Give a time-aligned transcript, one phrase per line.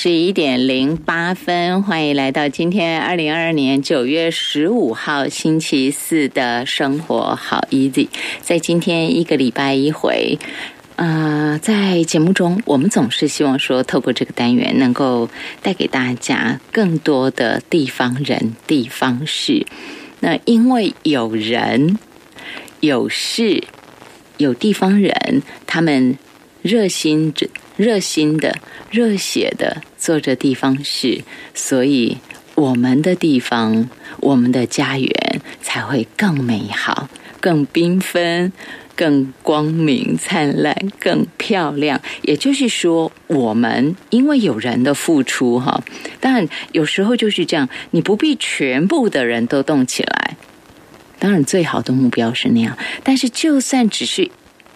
[0.00, 8.06] 十一点零八分，欢迎来到今天二零二二年九月十五号星期四的生活好 easy。
[8.40, 10.38] 在今天一个礼拜一回，
[10.94, 15.28] 呃，在节目中，我们总是希望说，透过这个单元，能够
[15.62, 19.66] 带给大家更多的地方人、地方事。
[20.20, 21.98] 那因为有人、
[22.78, 23.64] 有事、
[24.36, 26.16] 有地方人，他们
[26.62, 27.48] 热心着。
[27.78, 28.58] 热心的、
[28.90, 31.22] 热血的做着地方事，
[31.54, 32.16] 所以
[32.56, 33.88] 我们的地方、
[34.18, 37.08] 我们的家园才会更美好、
[37.40, 38.52] 更缤纷、
[38.96, 42.00] 更光明灿烂、更漂亮。
[42.22, 45.80] 也就是说，我们因为有人的付出，哈，
[46.18, 50.36] 当然有时候就是这样，你不必全部的人都动起来。
[51.20, 54.28] 当然，最好的目标是那样，但是就算只是。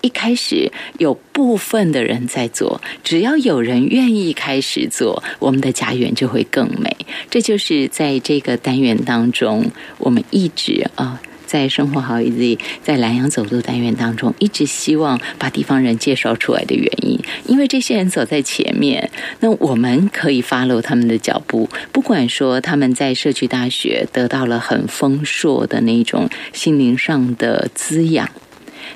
[0.03, 6.95] 一开始有部分的人在做，只要有人愿意开始做，我们的家园就会更美。
[7.31, 17.19] 这就是在这个单元当中，我们一直啊，在生活好 easy，，在南阳走路单元当中，一直希望把地方人介绍出来的原因。
[17.47, 19.09] 因为这些人走在前面，
[19.41, 21.69] 那我们可以 follow 他们的脚步。
[21.93, 28.29] 不管说他们在社区大学得到了很丰硕的那种心灵上的滋养。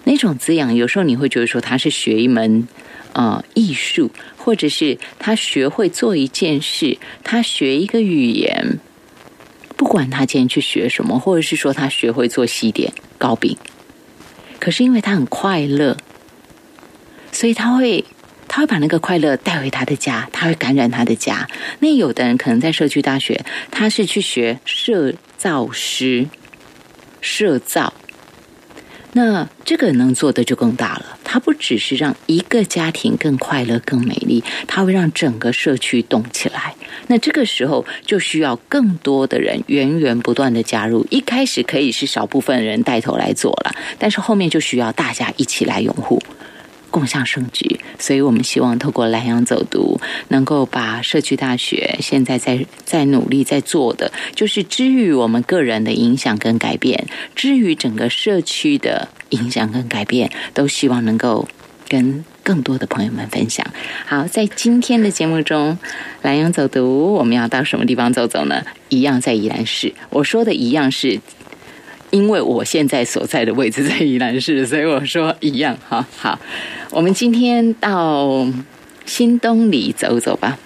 [0.08, 2.68] 那种滋养，有时候你会觉得说他是学一门
[3.12, 8.78] 呃艺术，或者是他学会做一件事，他学一个语言，
[9.76, 13.56] 不管他今天去学什么，或者是说他学会做西点糕饼，
[14.60, 15.96] 可是因为他很快乐，
[17.32, 18.04] 所以他会
[18.46, 21.48] 他会把那个快乐带回他的家，他会感染他的家。
[21.80, 26.28] 那有的人可能在社区大学，他是去学设造师，
[27.20, 27.92] 设造。
[29.16, 31.16] 那这个能做的就更大了。
[31.24, 36.74] 它不只是让一个家庭更快乐、更美丽，它会让整个社区动起来。
[37.06, 41.06] 那这个时候就需要更多的人源源不断的加入。
[41.08, 46.22] 一开始可以是少部分人带头来做了，但是后面就需要大家一起来拥护。
[46.96, 61.46] 共享盛举，所以我们希望透过蓝洋走读，能够把社区大学现在在在努力在做的，就是之于我们个人的影响跟改变，之于整个社区的影响跟改变，都希望能够
[61.86, 63.66] 跟更多的朋友们分享。
[64.06, 65.78] 好，在今天的节目中，
[66.22, 68.62] 蓝洋走读，我们要到什么地方走走呢？
[68.88, 71.20] 一样在宜兰市，我说的一样是。
[72.10, 76.06] 因为我现在所在的位置在宜兰市，所以我说一样哈。
[76.16, 76.38] 好，
[76.90, 78.46] 我们今天到
[79.04, 80.58] 新东里走走吧。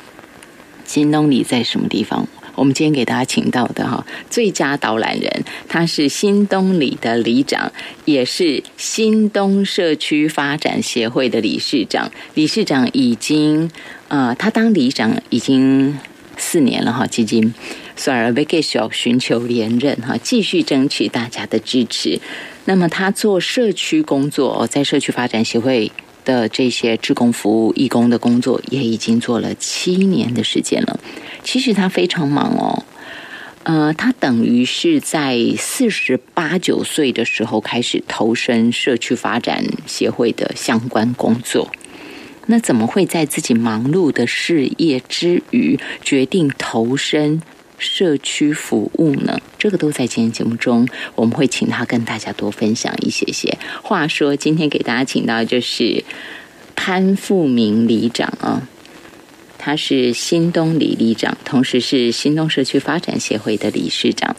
[0.85, 2.27] 新东里在什么地方？
[2.57, 7.73] 我们今天给大家请到的哈最佳导览人，他是新东里的里长，
[8.05, 12.11] 也是新东社区发展协会的理事长。
[12.35, 13.71] 理事长已经
[14.09, 15.97] 啊，他当里长已经
[16.37, 17.55] 四年了哈，基金。
[18.01, 22.19] 所以被给小寻求连任哈，继续争取大家的支持。
[22.65, 25.93] 那么他做社区工作，在社区发展协会
[26.25, 30.99] 的这些志工服务、义工的工作，也已经做了七年的时间了。
[31.45, 32.85] 其实他非常忙哦，
[33.65, 41.71] 呃，他等于是在四十八九岁的时候开始投身社区发展协会的相关工作。
[42.47, 47.43] 那怎么会在自己忙碌的事业之余，决定投身？
[47.81, 53.57] 社区服务呢，这个都在今天节目中，我们会请他跟大家多分享一些些。
[53.83, 56.05] 话说，今天给大家请到就是
[56.77, 58.69] 潘富明里长啊，
[59.57, 64.37] 他是新东里里长，同时是新东社区发展协会的理事长。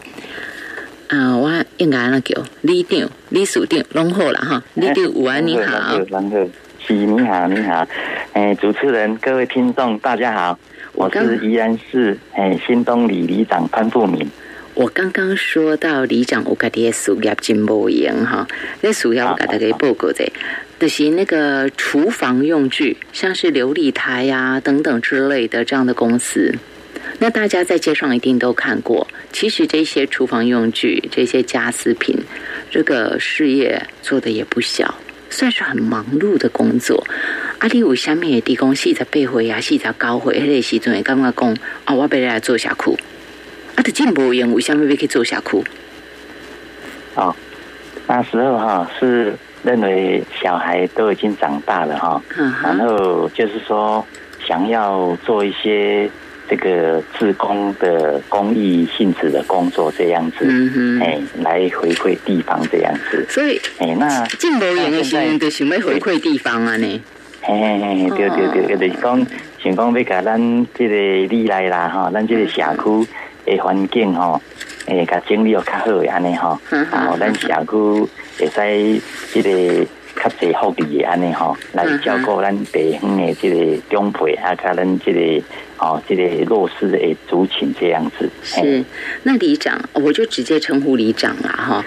[1.07, 4.63] 啊，我应该那叫李长、李署长，拢好了哈。
[4.75, 5.99] 李长午安，你好。
[6.87, 7.87] 是，你好，你好。
[8.33, 10.59] 哎，主持人，各位听众，大家好。
[10.93, 14.29] 我是宜安市诶新东里里长潘富明。
[14.73, 18.47] 我刚刚说到里长，我家的事业真无用哈。
[18.81, 20.31] 那主要我给大家报告的，
[20.79, 26.53] 就是那个厨房用具，像是琉璃台呀等等之类的这样的公司。
[27.19, 29.07] 那大家在街上一定都看过。
[29.31, 32.17] 其实这些厨房用具、这些家私品，
[32.69, 34.95] 这个事业做的也不小。
[35.29, 37.05] 算是很忙碌的工作。
[37.61, 41.55] 阿里有下面的地公四十八岁啊，四十九岁，迄个时阵会感觉讲
[41.85, 42.91] 啊，我要来做社区。
[43.75, 45.63] 啊，他进步用为虾米要去做社区？
[47.13, 47.35] 哦，
[48.07, 52.19] 那时候哈是认为小孩都已经长大了哈，
[52.63, 54.03] 然后就是说
[54.47, 56.09] 想要做一些。
[56.49, 60.45] 这个自工的公益性质的工作这样子，
[61.01, 63.25] 哎，来回馈地方这样子。
[63.29, 67.01] 所以，哎，那进博园的时候，就想要回馈地方啊呢。
[67.43, 69.27] 嘿嘿嘿，对对对，就是讲
[69.59, 70.95] 想讲要甲咱这个
[71.27, 73.07] 里来啦哈，咱这个社区
[73.45, 74.39] 的环境哈，
[74.85, 79.01] 诶，甲整理要较好的安尼哈，然后咱社区会
[79.33, 79.85] 使这个
[80.15, 85.43] 较侪福利的安尼哈，来照顾咱地方的这个长辈啊，甲咱这个
[85.79, 88.29] 哦，这个弱势的族群这样子。
[88.43, 88.85] 是，
[89.23, 91.83] 那里长我就直接称呼里长啦哈。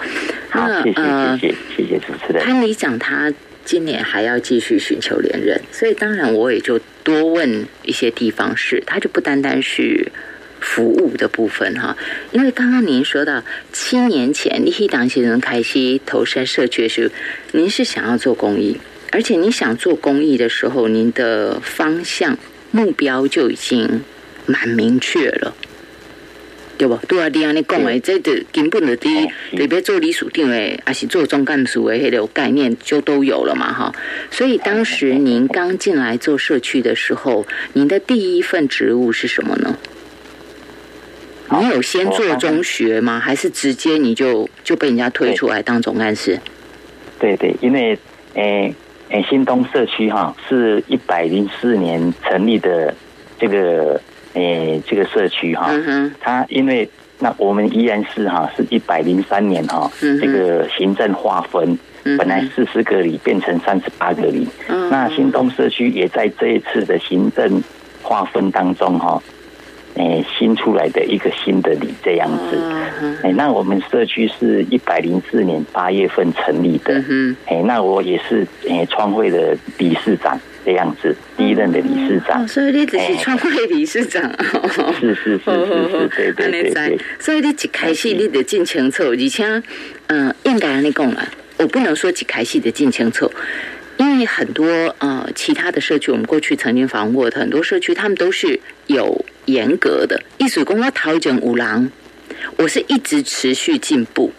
[0.49, 2.43] 好，谢谢谢谢谢谢主持人。
[2.43, 3.31] 潘里长他。
[3.65, 10.11] 今年还要继续寻求连任，所以当然我也就多问一些地方事，他就不单单是
[10.59, 11.97] 服务的部分哈。
[12.31, 17.13] 因为刚刚您说到七年前立希党先生开始投身社区的时候，
[17.59, 18.79] 您是想要做公益，
[19.11, 22.37] 而且你想做公益的时候，您的方向
[22.69, 24.01] 目标就已经
[24.45, 25.55] 蛮明确了。
[26.77, 26.95] 对不？
[27.07, 29.27] 对啊，你安尼讲的，这的根本的第一，
[29.57, 33.93] 特别做理属定的，还是做总干事的，迄个概念就都有了嘛，哈。
[34.29, 39.77] 所以当时您刚进来做社区的时候，您的第一份职务是什么呢？
[41.59, 43.19] 你有先做中学吗？
[43.19, 46.39] 还是直接你就就被人家推出来当总干事？
[47.19, 47.97] 对对，因为
[48.33, 48.75] 诶
[49.09, 52.93] 诶，新东社区哈是一百零四年成立的
[53.39, 54.01] 这个。
[54.35, 55.67] 诶，这个社区哈，
[56.19, 56.87] 它因为
[57.19, 59.91] 那我们依然是哈，是一百零三年哈，
[60.21, 61.77] 这个行政划分
[62.17, 64.47] 本来四十个里变成三十八个里，
[64.91, 67.63] 那新东社区也在这一次的行政
[68.03, 69.21] 划分当中哈。
[69.95, 72.57] 诶，新出来的一个新的里这样子，
[73.23, 76.95] 诶，那我们社区是一百零四年八月份成立的，
[77.45, 84.23] 诶，那我也是诶创会的理事长这样子，第一任的理事长，所以你只是创会理事长，
[84.99, 89.61] 是是是是是，对对对，所以你一开始你得进清楚，而且，
[90.07, 93.31] 嗯，应该你讲了，我不能说一开始的进清楚。
[93.97, 94.65] 因为很多
[94.97, 100.21] 呃其他的社区，我们过去曾经访问过的很多社区，他们都是有严格的。
[100.37, 101.89] 艺术公我陶整五郎，
[102.57, 104.33] 我是一直持续进步。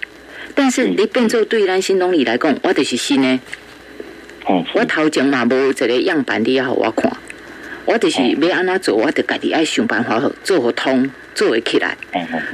[0.55, 3.41] 但是你变做对咱新东里来讲，我就是新呢。
[4.75, 7.11] 我头前嘛无一个样板你要好我看，
[7.85, 11.11] 我就是要安怎做，我得家己爱想办法做好通。
[11.37, 11.95] 做会起来，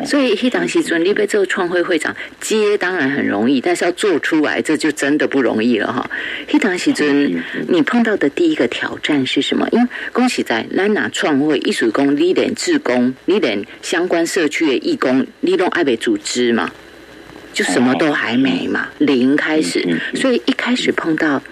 [0.05, 6.11] 所以迄当时准你被做创会会长接当然很容易，但是要做出来这就真的不容易了哈。
[6.50, 9.69] 迄当时准你碰到的第一个挑战是什么？
[9.71, 16.73] 因为恭喜在兰拿创会艺术工，你连志工，你连相关社区的义工，你拢爱被组织嘛，
[17.52, 21.43] 就什么都还没嘛，零开始，所以一开始碰到。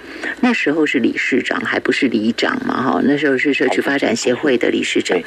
[0.42, 2.82] 那时候是理事长，还不是里长嘛？
[2.82, 5.18] 哈，那时候是社区发展协会的理事长。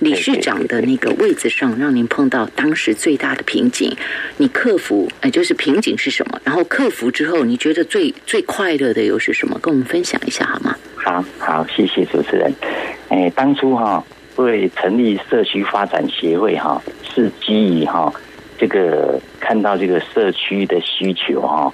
[0.00, 3.96] 理事长的那个位置上，让您碰到当时最大的瓶颈，
[4.38, 6.40] 你克服，哎，就是瓶颈是什么？
[6.42, 9.56] 然后克服之后，你觉得最最快乐的又是什么？
[9.62, 10.76] 跟我们分享一下好吗？
[10.96, 12.52] 好好，谢谢主持人。
[13.10, 14.04] 哎，当初哈
[14.36, 16.82] 为成立社区发展协会哈，
[17.14, 18.12] 是基于哈。
[18.62, 21.68] 这个看到这个社区的需求哈，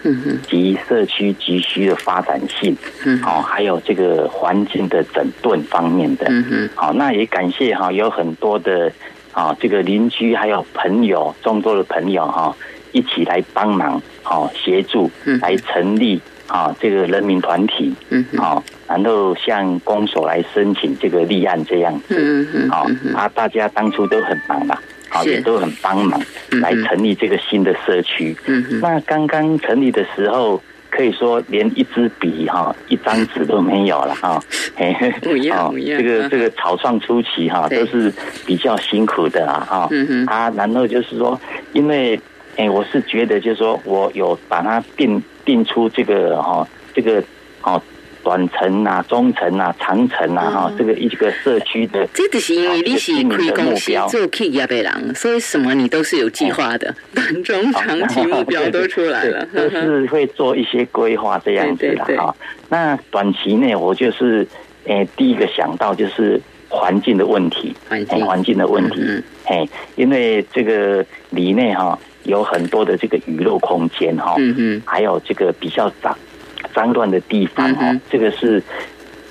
[0.48, 2.74] 及社区急需的发展性，
[3.22, 6.24] 好，还有这个环境的整顿方面的，
[6.74, 8.90] 好，那也感谢哈，有很多的
[9.32, 12.56] 啊，这个邻居还有朋友，众多的朋友哈，
[12.92, 15.10] 一起来帮忙，好协助
[15.42, 17.92] 来成立啊这个人民团体，
[18.38, 22.14] 好，然后向公所来申请这个立案这样子，
[22.70, 24.78] 好啊，大家当初都很忙嘛。
[25.08, 26.20] 好，也都很帮忙
[26.60, 28.36] 来成立这个新的社区。
[28.46, 34.42] 嗯那刚刚成立的时候，可以说连一支笔哈、一张纸都没有了哈。
[35.22, 35.98] 不一样，不一样。
[35.98, 38.12] 这个这个草创初期哈，都是
[38.46, 39.88] 比较辛苦的啊哈。
[39.90, 40.26] 嗯哼。
[40.26, 41.40] 啊，然后就是说，
[41.72, 42.18] 因为
[42.56, 47.22] 哎，我是觉得就是说我有把它定定出这个哈，这个
[47.62, 47.80] 哦。
[48.22, 62.34] 短程啊，中程啊，长程啊，哈，这个一个社区的，这个是因为你是开公司做企业的人，所以什么你都是有计划的，短中长期目标都出来了，都是会做一些规划这样子的哈。
[62.68, 64.46] 那短期内我就是，
[64.84, 68.26] 诶，第一个想到就是环境的问题，环境。
[68.26, 69.00] 环境的问题，
[69.46, 76.16] 哎，因为这个里内哈有很多的这个娱乐空间哈，嗯嗯，还有这个比较脏。
[76.74, 78.62] 脏乱的地方哈，这个是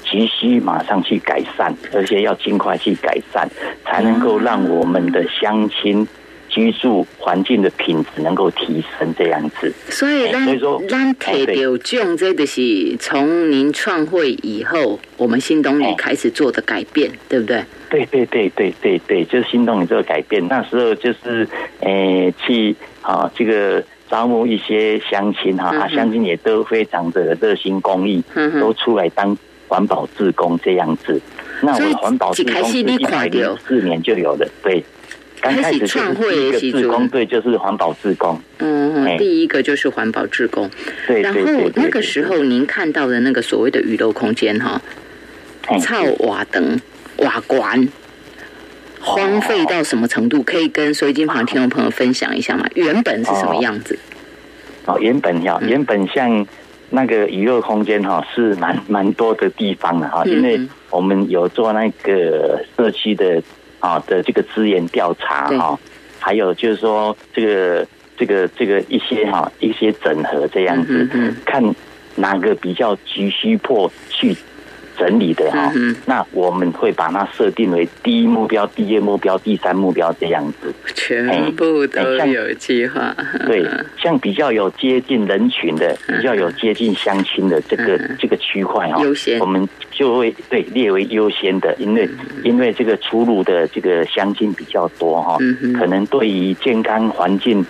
[0.04, 3.48] 急需马上去改善，而且要尽快去改善，
[3.86, 6.08] 才能够让我们的乡亲
[6.48, 9.14] 居住环境的品质能够提升。
[9.18, 17.64] 这样子，所以，所以说，咱提到种，这个是从您创会以后，我们新东里开始做的改变，对不对？
[17.90, 20.46] 对对对对对对，就是新东里这个改变。
[20.48, 21.48] 那时候就是，
[21.82, 23.84] 诶，去啊，这个。
[24.10, 28.24] 招募一些乡亲哈，啊，乡亲也都非常的热心公益，
[28.60, 29.38] 都出来当
[29.68, 31.20] 环保志工这样子。
[31.62, 34.84] 那我们环保志工是一百零四年就有的，对。
[35.40, 38.42] 刚开始创会的志工队就是环保志工。
[38.58, 40.68] 嗯，第一个就是环保志工。
[41.06, 41.40] 对然后
[41.76, 44.82] 那个时候您看到的那个所谓的娱乐空间哈，
[45.80, 46.80] 操瓦灯
[47.18, 47.88] 瓦管。
[49.08, 50.44] 荒废到什么程度？
[50.44, 52.66] 可以跟收音机旁听众朋友分享一下吗？
[52.76, 53.98] 原本是什么样子？
[54.86, 56.46] 哦，原本哈，原本像
[56.90, 60.60] 那个娱乐空间哈，是蛮蛮多的地方的哈，因为
[60.90, 63.42] 我们有做那个社区的
[63.80, 65.80] 啊的这个资源调查哈，
[66.20, 67.88] 还有就是说这个
[68.18, 71.64] 这个这个一些哈一些整合这样子，看
[72.16, 74.36] 哪个比较急需迫去。
[74.98, 75.72] 整理的哈，
[76.06, 83.16] 那我们会把它设定为第一目标、第二目标、第三目标这样子，全部都有计划。
[83.46, 83.66] 对，
[83.98, 89.02] 像比较有接近人群的、比较有接近乡亲的这个这个区块哈，
[89.40, 92.10] 我们就会对列为优先的，因为
[92.44, 95.38] 因为这个出入的这个乡亲比较多哈，
[95.80, 97.66] 可能对于健康环境。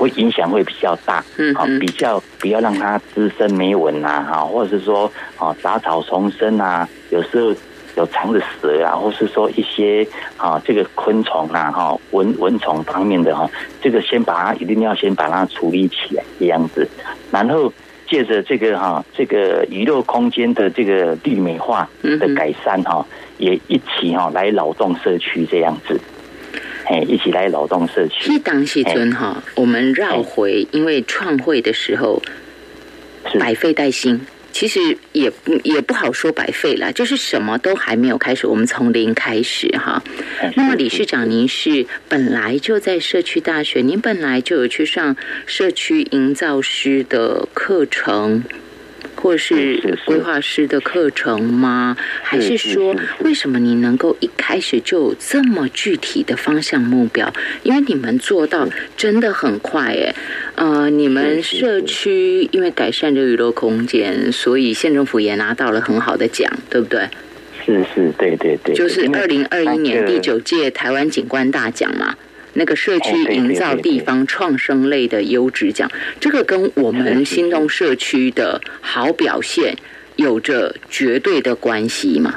[0.00, 1.22] 会影响会比较大，
[1.54, 7.54] 好，比较不要让它滋生霉蚊啊，哈，或者是说，啊，杂草丛生啊，有时候
[7.96, 10.06] 有藏着蛇啊，或是说一些
[10.38, 13.46] 啊，这个昆虫啊，哈，蚊蚊虫方面的哈，
[13.82, 16.88] 这个先把它一定要先把它处理起来这样子，
[17.30, 17.70] 然后
[18.08, 23.04] 借着这个哈，这个娱乐空间的这个绿美化的改善哈，
[23.36, 26.00] 也一起哈来劳动社区这样子。
[26.90, 28.32] 哎，一起来劳动社区。
[28.32, 32.20] 是当西尊哈，我们绕回，因为创会的时候
[33.38, 34.20] 百废待兴，
[34.50, 35.30] 其实也
[35.62, 40.02] 也不好说百废了，就是什么都还没有开始，我们从零开始哈。
[40.56, 45.14] 那么理事长，您是本来就在社区大学，您本来就有去上
[45.46, 48.42] 社区营造师的课程。
[49.20, 51.96] 或是规划师的课程吗？
[52.22, 57.30] 还是说，为什么你能够一开始就有这么具体的方向目标？
[57.62, 60.14] 因为你们做到真的很快，哎，
[60.54, 67.08] 呃，你们社区因为改善这娱乐空间，所以县政府也拿到了很好的奖，对不对？
[67.64, 72.16] 是是，对对对，就是二零二一年第九届台湾景观大奖嘛。
[72.54, 79.76] 那个社区营造地方创生类的优质奖，这个跟我们新东社区的好表现
[80.16, 82.34] 有着绝对的关系嘛？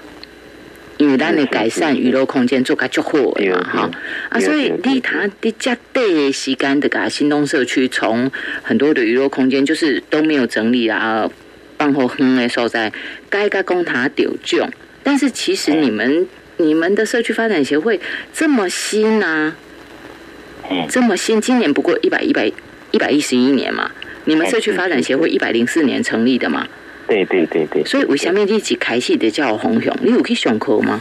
[0.98, 3.12] 因为咱的改善娱乐空间做个足好
[3.52, 3.92] 嘛，哈
[4.30, 11.28] 啊，所以你他的加对时间的噶新东社区从很多的娱乐空间就是都没有整理啊，
[11.80, 12.94] 放后哼的所在，
[13.28, 16.28] 该该公他丢奖，但是其实你们
[16.58, 18.00] 你们的社区发展协会
[18.32, 19.56] 这么新啊。
[20.90, 22.52] 这么新，今年不过一百一百
[22.92, 23.90] 一百一十一年嘛？
[24.26, 26.66] 你们社区发展协会一百零四年成立的嘛？
[27.08, 27.84] 对对对对。
[27.84, 29.94] 所以为什么一起开始的叫红熊？
[30.02, 31.00] 你有去上课吗？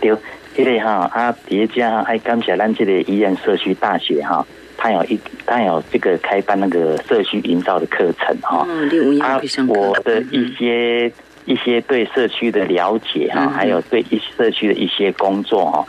[0.00, 0.12] 对，
[0.56, 4.44] 这个哈啊，叠加还感谢咱这个医院社区大学哈，
[4.76, 9.20] 他有一他有这个开办那个社区营造的课程哈嗯。
[9.20, 11.10] 啊，我的一些
[11.44, 15.84] 一些对社区的了解哈，还有对一社区的一些工作哈。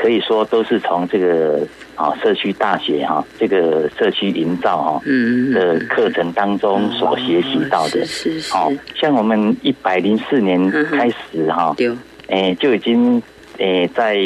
[0.00, 5.02] 可以说都是从这个啊社区大学哈这个社区营造哈
[5.52, 8.06] 的课程当中所学习到的。
[8.06, 8.54] 是是。
[8.54, 11.74] 好，像我们一百零四年开始哈，
[12.28, 13.20] 哎就已经
[13.58, 14.16] 诶在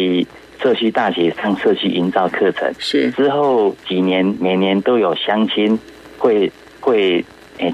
[0.61, 2.71] 社区大学上社区营造课程。
[2.79, 3.11] 是。
[3.13, 5.79] 之后几年每年都有乡亲
[6.19, 7.25] 会会。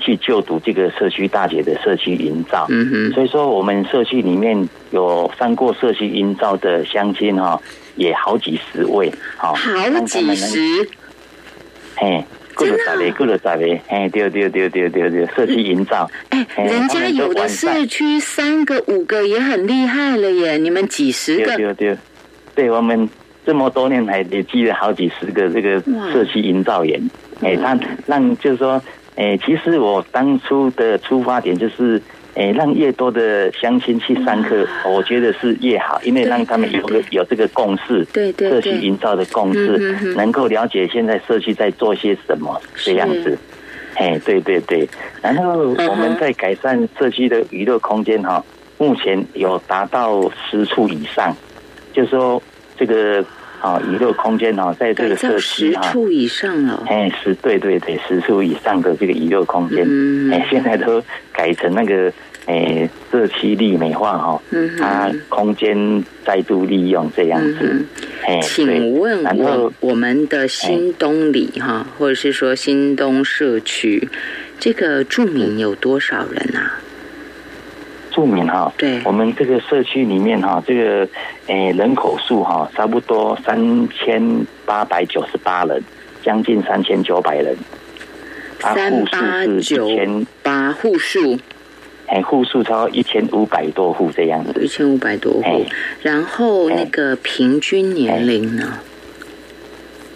[0.02, 7.58] 去就读这个社区大学的社区营造，嗯哼，所以说我们社区里面有上过社区营造的乡亲哈，
[7.98, 10.88] 也好几十位，好，好几十，
[11.96, 12.24] 嘿，
[12.54, 21.98] 过了十位，过了十位，嘿，对对对对对对，社区营造，哎，人家有的社区三个五个也很厉害了耶，你们几十个，对对，
[22.54, 23.06] 对我们
[23.44, 25.78] 这么多年来也积了好几十个这个
[26.12, 26.98] 社区营造员，
[27.42, 28.80] 哎，让让就是说。
[29.18, 32.00] 诶，其实我当初的出发点就是，
[32.34, 39.76] 诶，让越多的乡亲去上课，我觉得是越好，因为让他们有个有这个共识，对对社区营造的共识，
[40.14, 43.36] 能够了解现在社区在做些什么这样子。
[43.96, 44.88] 哎，对对对，
[45.20, 48.40] 然后我们在改善社区的娱乐空间哈，
[48.78, 51.36] 目前有达到十处以上，
[51.92, 52.40] 就说
[52.76, 53.24] 这个。
[53.60, 56.84] 啊，娱乐空间哦，在这个社区哈，十处以上了。
[56.86, 59.86] 哎，十对对对，十处以上的这个娱乐空间，
[60.32, 62.12] 哎，现在都改成那个
[62.46, 67.84] 哎社区利美化哈，嗯它空间再度利用这样子。
[68.24, 74.08] 哎，请问我我们的新东里哈，或者是说新东社区，
[74.58, 76.80] 这个住民有多少人啊？
[78.18, 81.08] 住民哈，对，我们这个社区里面哈，这个
[81.46, 85.80] 诶人口数哈，差不多三千八百九十八人，
[86.20, 87.56] 将近三千九百人。
[88.58, 89.88] 三八九
[90.42, 91.38] 八户数，
[92.08, 95.64] 哎，户数超一千五百多户这样子，一千五百多户。
[96.02, 98.80] 然后那个平均年龄呢？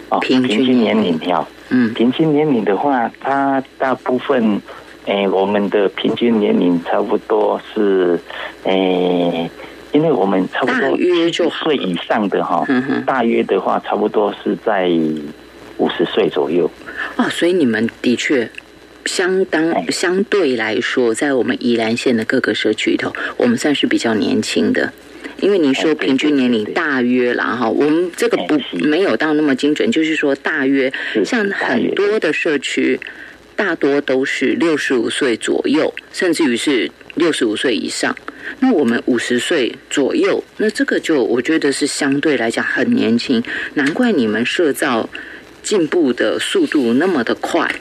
[0.09, 4.61] 哦，平均年龄票，嗯，平均年龄的话，它大部分。
[5.05, 8.19] 诶，我们的平均年龄差不多是，
[8.63, 9.49] 诶，
[9.91, 12.65] 因为我们差不多约就岁以上的哈，
[13.05, 14.89] 大约的话差不多是在
[15.77, 16.71] 五十岁左右。
[17.17, 18.49] 哦，所以你们的确
[19.05, 24.93] 相当相对来说，在我们宜兰县的各个社区里头，我们算是比较年轻的。
[25.41, 30.93] 因为你说平均年龄大约啦哈，我们这个不没有到那么精准，就是说大约
[31.25, 32.97] 像很多的社区。
[33.55, 38.15] 大多都是六十五岁左右，甚至于是六十五岁以上。
[38.59, 43.41] 那我们五十岁左右，那这个就我觉得是相对来讲很年轻。
[43.75, 45.09] 难怪你们社造
[45.61, 47.73] 进步的速度那么的快，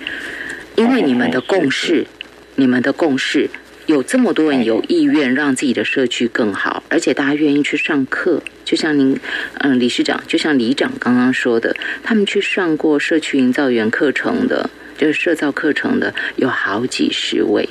[0.76, 2.07] 因为你们的共识，
[2.55, 3.50] 你们的共识
[3.87, 8.43] 有这么多人有意愿让自己的社区更好，而且大家愿意去上课。
[8.64, 9.19] 就像您，
[9.59, 11.75] 嗯，理事长，就像李长刚刚说的，
[12.05, 14.71] 他们去上过社区营造员课程的。
[15.03, 17.69] 就是设造课程的有好几十位，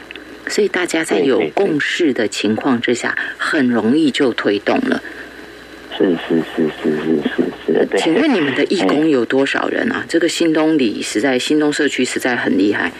[0.48, 5.02] 所以大家在有共识的情况之下，很容易就推动了。
[5.98, 7.98] 是是是是是是是。
[7.98, 10.04] 请问你们的义工有多少人啊？
[10.10, 12.92] 这个新东里实在新东社区实在很厉害，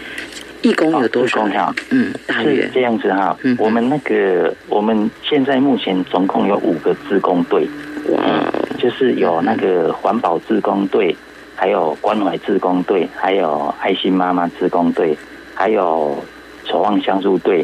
[0.62, 1.46] 义工有多少？
[1.90, 3.38] 嗯，大约这样子哈。
[3.44, 7.68] 嗯，我们那个我们现在目前总共有五个自工队，
[8.12, 11.14] 哇，就是有那个环保自工队。
[11.62, 15.16] 还有关怀志工队，还有爱心妈妈志工队，
[15.54, 16.18] 还有
[16.66, 17.64] 守望相助队，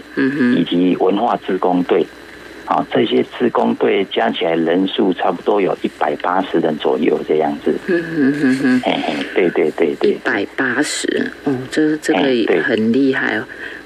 [0.56, 2.06] 以及文化志工队，
[2.64, 7.76] 好，这些志工队加起来人数差不多有一百八十人左右这样子。
[7.88, 13.44] 嗯哼哼哼，嘿嘿，对对对对，一百八十，哦，这这个也很厉害哦。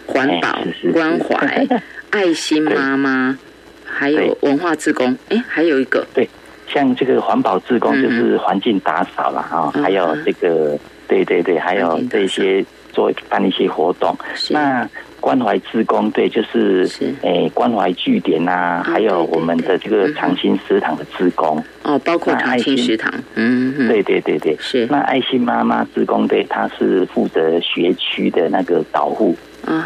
[0.07, 0.59] 环保、
[0.91, 1.65] 关怀、
[2.11, 3.39] 爱心妈妈，
[3.85, 6.05] 还有文化志工，哎，还有一个。
[6.13, 6.27] 对。
[6.71, 14.15] 像这个环保志工就是环境打扫了啊，还有这个对对对，还有这些做办一些活动。
[14.49, 14.87] 那
[15.19, 16.89] 关怀志工对，就是
[17.21, 21.61] 诶关怀据点呐，还有我们的这个长青食堂的志工。
[21.83, 24.87] 哦，包括长青食堂，嗯，对对对对，是。
[24.89, 29.35] 那爱心妈妈志工队，他是负责学区的那个导护，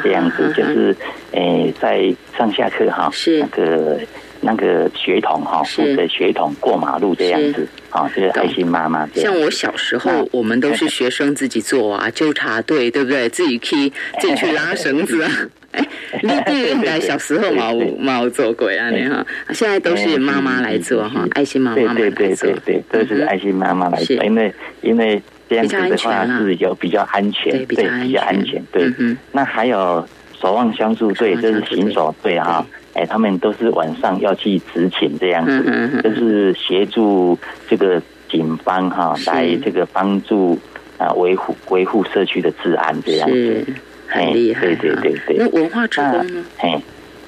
[0.04, 0.96] 这样子就是
[1.32, 3.40] 诶在上下课哈，是。
[3.40, 4.00] 那个。
[4.46, 9.08] 那个血统哈，负责血统过马路这样子啊，这个爱心妈妈。
[9.16, 13.28] 像我小时候，我们都是学生自己做啊， 纠察队对不对？
[13.30, 13.90] 自己去
[14.22, 15.32] 自己去拉绳子啊。
[15.76, 15.86] 哎，
[16.24, 18.90] 你你应该小时候冇冇做过啊？
[18.92, 27.76] 你哈，现在都是妈妈来做哈，爱心妈妈对对对对对，都是爱心妈妈来做，因为因为这样子的话是有比较安全，对比
[28.14, 28.64] 较安全。
[28.72, 28.90] 对，
[29.34, 30.08] 那还有
[30.40, 32.66] 守望相助队，这是行走队哈。
[32.96, 40.58] 哎，他们都是晚上要去执勤这样子，就是协助这个警方哈，来这个帮助
[40.98, 43.66] 啊维护维护社区的治安这样子，
[44.08, 44.62] 很厉害。
[44.62, 45.36] 对对对对。
[45.38, 46.46] 那文化职工呢？
[46.60, 46.82] 哎，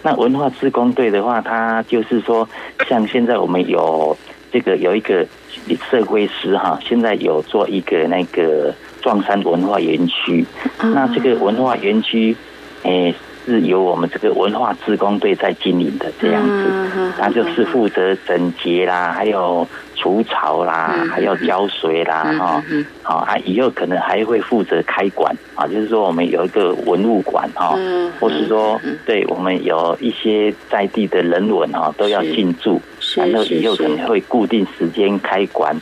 [0.04, 2.48] 那文化职工队的话，他就是说，
[2.88, 4.18] 像现在我们有
[4.50, 5.28] 这个有一个
[5.92, 10.46] 社会师哈，现在有做一个那个壮山文化园区，
[10.80, 12.34] 那这个文化园区，
[12.84, 13.14] 哎。
[13.48, 22.64] 是由我们这个文化职工队在经营的这样子，他就是负责整洁啦，还有除草啦，还要浇水啦，哈，
[23.02, 27.74] 好啊，以后可能还会负责开馆啊，就是说我们有一个文物馆哈，
[28.20, 32.82] 或是说对我们有一些在地的人文哈都要进驻，
[33.16, 35.74] 然后以后可能会固定时间开馆，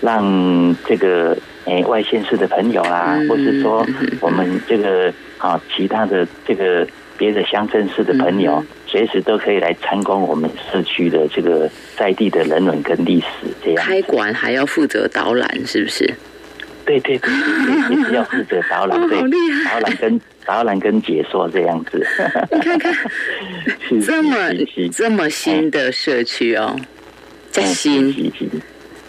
[0.00, 3.86] 让这个诶外县市的朋友啦，或是说
[4.20, 6.86] 我们这个啊其他的这个。
[7.20, 13.46] 别的乡镇市的朋友，随时都可以来参观我们社区的这个在地的人文跟历史。
[13.62, 16.14] 这样开馆还要负责导览，是不是？
[16.86, 17.30] 对对对，
[17.94, 19.20] 也是要负责导览， 对，
[19.66, 22.04] 导览跟导览跟解说这样子。
[22.50, 22.94] 你看看，
[24.02, 24.32] 这么
[24.90, 26.74] 这么新的社区哦，
[27.50, 28.32] 在新，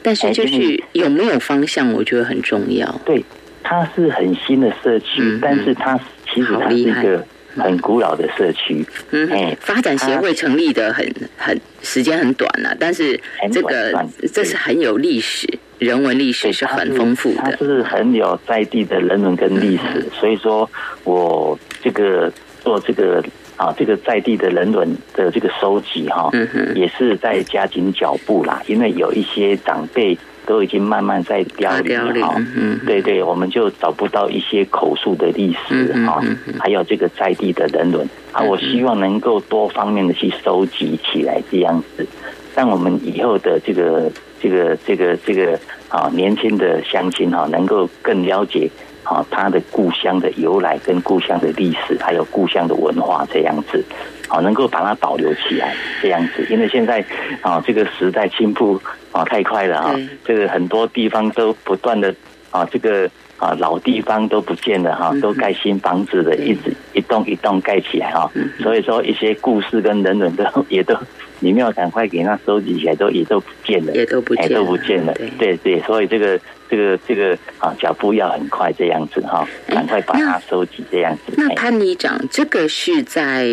[0.03, 2.93] 但是就是有没有方向，我觉得很重要。
[3.05, 3.23] 对，
[3.63, 5.97] 它是很新的社区，但是它
[6.33, 7.25] 其实它是一个。
[7.55, 11.05] 很古老的社区，嗯，发展协会成立的很
[11.37, 13.19] 很时间很短了，但是
[13.51, 15.47] 这个这是很有历史，
[15.79, 20.69] 人文历史是很丰富的，它是很有在地的人文跟历史，所以说
[21.03, 22.31] 我这个
[22.63, 23.23] 做这个
[23.61, 26.31] 啊，这个在地的人文的这个收集哈，
[26.73, 28.59] 也是在加紧脚步啦。
[28.65, 32.41] 因为有一些长辈都已经慢慢在凋零了哈。
[32.87, 36.19] 对对，我们就找不到一些口述的历史哈，
[36.59, 38.41] 还有这个在地的人文啊。
[38.41, 42.07] 我希望能够多方面的去收集起来，这样子，
[42.55, 48.67] 让我们以后的这个这个这个这个啊年轻的乡亲哈，能够更了解。
[49.03, 53.83] 啊，他的故乡的由来跟故乡的历史，还有故乡的文化这样子，
[54.27, 56.45] 啊，能够把它保留起来这样子。
[56.49, 57.03] 因为现在
[57.41, 58.79] 啊，这个时代进步
[59.11, 62.13] 啊太快了啊，这个很多地方都不断的
[62.51, 63.09] 啊，这个
[63.41, 68.31] 啊老地方都不见了哈，都盖新房子的，一直一栋一栋盖起来哈。
[68.61, 70.95] 所以说一些故事跟人文都 也都。
[71.43, 75.11] 你没有赶快给他收集起来，都也都不见了，也都不见，都不见了。
[75.39, 81.33] 对对，所以这个这个这个啊，脚步要很快，这样子哈，赶快把它收集这样子。
[81.35, 83.43] 那潘理长，这个是在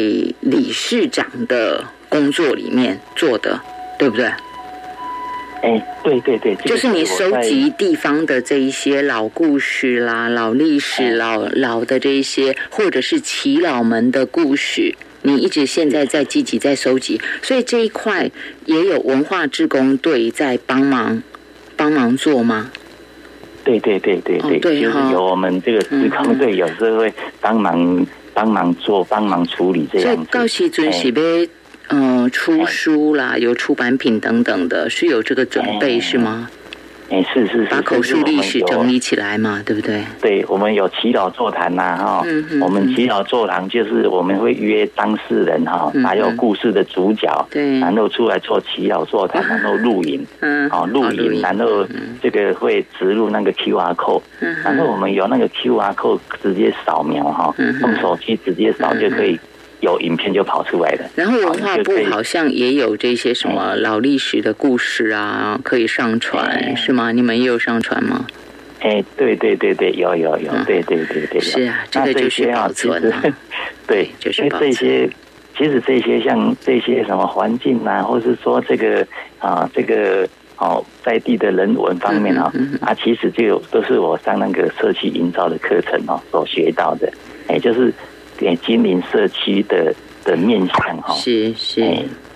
[0.40, 3.59] 理事长的工作里面做的，
[3.98, 4.31] 对不对？
[5.62, 14.94] 哎，对对对，就是你收集地方的这一些老故事啦、老历史、老老的这一些，或者是耆老们的故事。
[15.23, 18.31] 你一直现在在积极在收集，所以这一块
[18.66, 21.21] 也有文化志工队在帮忙
[21.77, 22.71] 帮忙做吗？
[23.64, 30.14] 对对对对对，就是有我们这个志工队有时候会帮忙帮忙做帮忙处理这样。
[30.14, 31.47] 所以高喜准是被
[31.88, 36.48] 嗯出书啦，有出版品等等的，是有这个准备是吗？
[37.11, 40.05] 哎，是是是，把口述历史整理起来嘛，对不对？
[40.20, 42.22] 对，我们有祈祷座谈呐，哈，
[42.61, 51.87] 我们祈祷座谈就是我们会约当事人哈，还有故事的主角，对，然后出来做祈祷座谈，然后录影， 嗯，好录影，然后
[52.20, 54.20] 这个会植入那个 Q R code，
[54.62, 59.40] 然后我们有那个 Q R code 直接扫描哈，用手机直接扫就可以。
[59.81, 61.09] 有影片就跑出来了。
[61.14, 67.12] 然后文化部好像也有这些什么老历史的故事啊，可以上传是吗？
[67.12, 68.27] 你们也有上传吗？
[68.81, 71.41] 哎，对对对对，有有有，对对对对。
[71.41, 73.23] 是啊，这个就是保存啊。
[73.87, 74.71] 对，就是保存。
[74.71, 75.11] 这些
[75.57, 79.07] 其实这些像这些什么环境啊，或是说这个
[79.38, 87.12] 啊这个哦在地的人文方面啊啊，其实就都是我上那个社区营造的课程哦所学到的。
[87.47, 87.93] 哎，就是。
[88.38, 89.92] 给金陵社区的
[90.24, 91.81] 的面向哈，是是，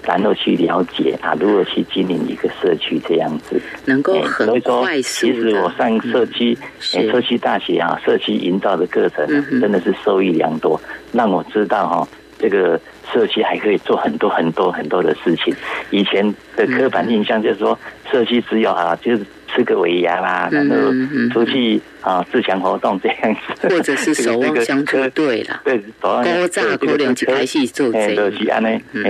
[0.02, 9.26] 然后去了解啊，如何去经营一个社区这样子，能够很快速其实我上社区社区大学啊，社区营造的课程，
[9.60, 10.80] 真的是受益良多，
[11.12, 12.80] 让我知道哈，这个
[13.12, 15.54] 社区还可以做很多很多很多的事情。
[15.90, 17.78] 以前的刻板印象就是说，
[18.10, 19.24] 社区只有啊，就是。
[19.54, 20.76] 吃个尾牙啦，然后
[21.32, 28.62] 出去啊自强活动这样子，或者是守望相助对啦，对，高炸可能就开始做这个，是安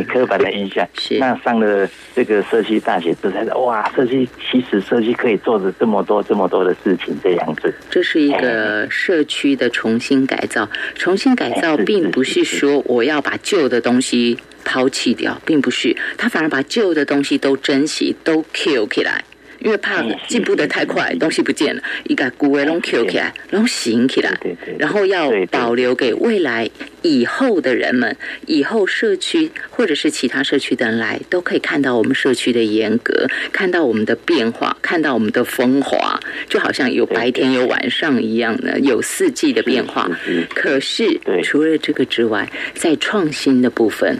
[0.04, 0.86] 刻板的印象。
[1.18, 7.72] 那上了这个社区大学之后，哇，社区其实社区可以做的这么多这么多的事情，这样子。
[7.90, 19.24] 这是一个社区的重新改造，重新改造并不是说我要把旧的东西抛弃掉，并不是，他反而把旧的东西都珍惜，都 kill 起来。
[19.62, 24.38] 因为怕进步的太快，东西不见了，一个古为拢 Q 起来，拢行起来，
[24.78, 26.68] 然后要保留给未来
[27.02, 40.10] 以后的人们，以后社区或者是其他社区的人来，都可以看到我们社区的严格，看到我们的变化，看到我们的风华，就好像有白天有晚上一样的，有四季的变化。
[40.54, 44.16] 可是除了这个之外，在创新的部分，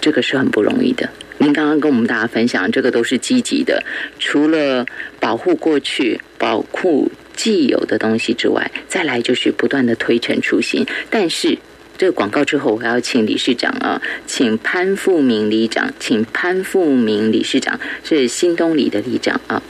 [0.00, 1.08] 这个是很不容易的。
[1.44, 3.84] 您刚刚跟我们大家分享，这个都是积极的。
[4.18, 4.86] 除了
[5.20, 10.86] 保护过去、保护既有的东西之外，再来就是不断的推陈出新。
[11.10, 11.58] 但是
[11.98, 19.62] 这个广告之后，我要请理事长啊，请潘富明理事长，请潘富明理事长是新东里的里长啊。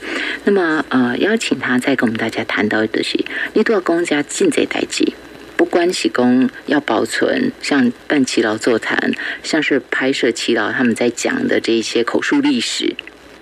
[0.45, 3.19] 那么呃，邀请他再跟我们大家谈到的是，
[3.53, 5.13] 你都要公家进这代际。
[5.57, 12.95] 不关喜功要保存，像办祈祷座谈，像是拍摄祈祷他们在讲的这一些口述历史，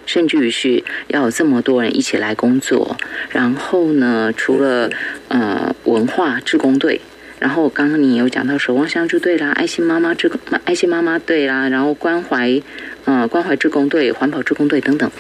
[0.06, 2.97] 甚至于是要有这么多人一起来工作。
[3.32, 4.89] 然后呢，除了
[5.30, 7.02] 呃文化志工队，
[7.39, 10.32] 然后刚刚你有讲到守望相助队啦、爱心妈妈志
[10.65, 12.62] 爱心妈妈队啦，然后关怀
[13.06, 15.12] 呃关怀志工队、环保志工队等等，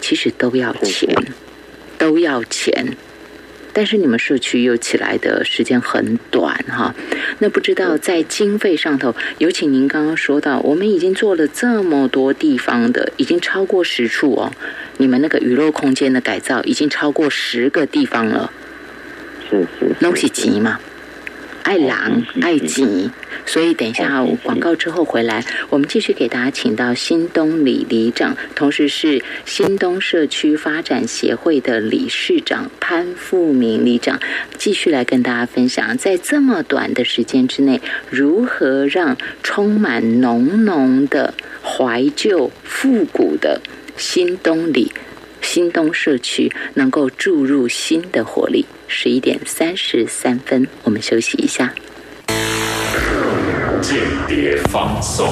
[0.00, 1.08] 其实都要钱，
[1.96, 2.96] 都要钱。
[3.72, 6.94] 但是你们社区又起来的时间很短哈，
[7.38, 14.52] 那不知道在经费上头，尤其您刚刚说到，我们已经做了这么多地方的，已经超过十处哦。
[14.98, 18.52] 你们那个娱乐空间的改造已经超过十个地方了，
[19.48, 20.78] 是是，东西急吗？
[21.62, 23.10] 爱狼爱己，
[23.46, 34.20] 所以等一下广告之后回来，我们继续给大家请到新东里里长，同时是新东社区发展协会的理事长潘富明里长，
[34.58, 43.60] 继续来跟大家分享，在这么短的时间之内，如何让充满浓浓的怀旧复古的
[43.96, 44.92] 新东里。
[45.42, 48.64] 新东社区能够注入新的活力。
[48.88, 51.74] 十一点三十三分，我们休息一下。
[53.80, 55.28] 间谍放送，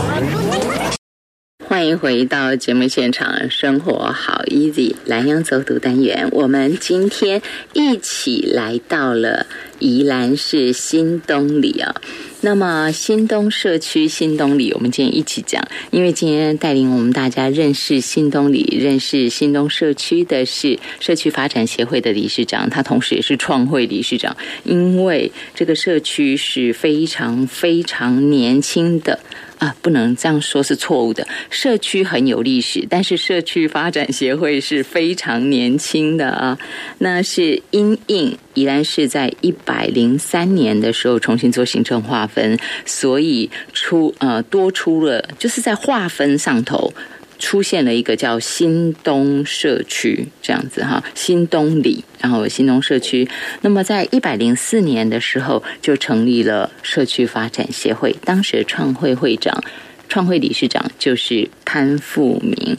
[1.64, 6.28] 欢迎回到节目现场，生活好 easy，蓝洋走读单元。
[6.32, 7.40] 我们今天
[7.74, 9.46] 一起来到了
[9.78, 11.94] 宜兰市新东里啊。
[12.42, 24.34] 那么新东社区新东里，我们今天一起讲，因为今天带领我们大家认识新东里、认识新东社区的是社区发展协会的理事长，他同时也是创会理事长。
[24.64, 29.20] 因为这个社区是非常非常年轻的。
[29.60, 31.26] 啊，不能这样说，是错误的。
[31.50, 36.58] 社区很有历史，但是社区发展协会是非常年轻的啊。
[36.98, 46.92] 那是因应宜兰市在一百零三年的时候重新做行政划分，所以出呃多出了，就是在划分上头。
[47.40, 53.28] 出现了一个叫新东社区这样子哈，新东里，然后新东社区。
[53.62, 58.14] 那么在一百零四年的时候，就成立了社区发展协会。
[58.24, 59.64] 当时创会会长、
[60.08, 62.76] 创会理事长就是潘富明。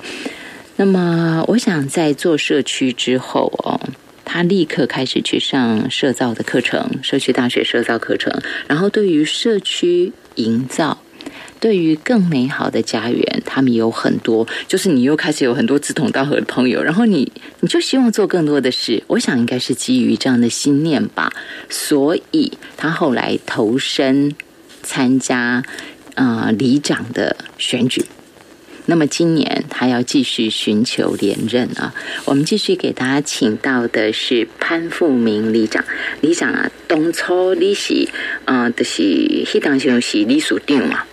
[0.78, 3.82] 那么我想在做社区之后哦，
[4.24, 8.32] 他立刻开始去上社造的课程，社区大学社造课程，
[8.67, 11.02] 然后对于社区营造。
[11.62, 19.04] 对于更美好的家园，他们有很多，就是你又开始有很多志同道合的朋友，然后你你就希望做更多的事。
[19.06, 21.32] 我想应该是基于这样的信念吧，
[21.69, 24.34] 所以他后来投身
[24.82, 25.63] 参加
[26.15, 28.04] 啊里长的选举。
[28.88, 31.93] 那么今年他要继续寻求连任啊。
[32.26, 35.86] 我们继续给大家请到的是潘富明里长，
[36.21, 38.10] 里长啊，当初你是
[38.45, 39.04] 啊，就是
[39.45, 41.04] 迄当时是理事长嘛。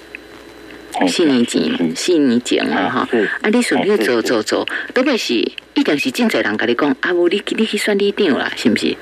[1.07, 3.09] 四年前，四年前啊，哈！
[3.43, 8.97] 啊，你顺便做做做，特别是一定是真侪人跟你讲，啊，无你你去选里长啦，是不是？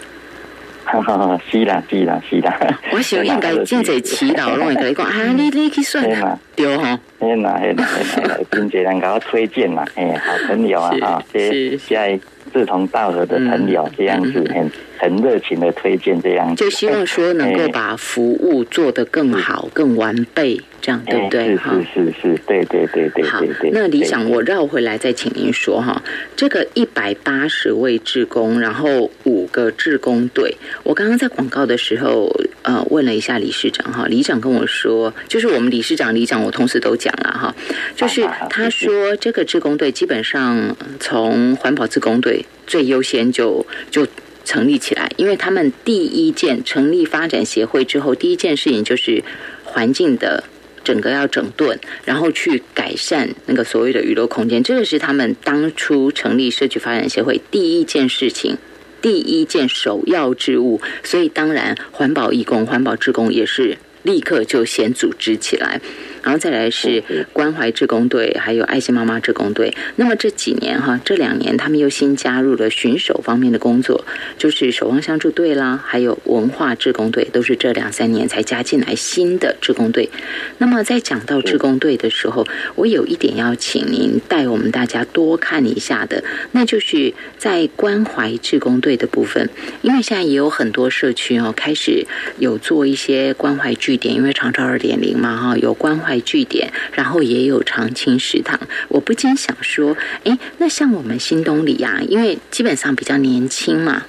[0.85, 2.81] 哈哈，是啦，是啦，是啦。
[2.93, 6.85] 我想应该真侪祈祷，拢会跟你讲， 啊，你你去选啦，对吼。
[7.19, 12.19] 嘿啦嘿啦嘿啦， 真侪人给我推荐嘛，哎，好朋友啊，哈，这在
[12.53, 20.61] 志同道合的朋友，这样子很很热情的推荐，这样就希望说能够把服务做得更好、更完备。
[20.81, 21.57] 这样对不对？
[21.57, 23.25] 哈，是是是，对对对对。
[23.25, 26.03] 好，那理想我绕回来再请您说哈。
[26.37, 30.57] 这个一百八十位志工，然后五个志工队。
[30.85, 32.31] 我刚刚在广告的时候，
[32.63, 37.55] 呃，问了一下理事长哈，理长跟我说，就是我们理事长、理长，我同时都讲了哈，
[37.97, 44.07] 就是他说这个志工队基本上从环保志工队最优先就就
[44.45, 49.25] 成立起来，因为他们第一件成立发展协会之后，第一件事情就是
[49.65, 50.45] 环境的。
[50.87, 58.57] 整个要整顿，然后去改善那个所谓的娱乐空间，这个是他们当初成立社区发展协会第一件事情，
[59.03, 60.81] 第一件首要之物。
[61.03, 65.81] 所以，当然环保义工、环保职工也是立刻就先组织起来。
[66.27, 69.73] 然后再来是关怀志工队，还有爱心妈妈志工队。
[69.95, 74.05] 那么这几年哈，这两年他们又新加入了巡守方面的工作，
[74.37, 80.11] 就是守望相助队啦，还有文化志工队，都是这两三年才加进来新的志工队。
[80.59, 89.49] 那么在讲到志工队的时候，我有一点要请您带我们大家多看一下的，那就是在关怀志工队的部分，
[89.81, 92.05] 因为现在也有很多社区哦，开始
[92.41, 96.16] 有做一些关怀据点，因为长照二点零嘛哈，有关怀。
[96.21, 98.59] 据点，然后也有长青食堂。
[98.89, 104.03] 我不禁想说，哎，那像我们新东里啊，因为基本上比较年轻嘛，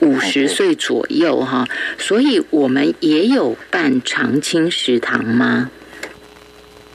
[0.00, 1.66] 五十岁左右哈，
[1.98, 5.70] 所以我们也有办长青食堂吗？